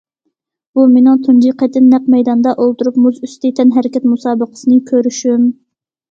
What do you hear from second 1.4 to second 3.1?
قېتىم نەق مەيداندا ئولتۇرۇپ،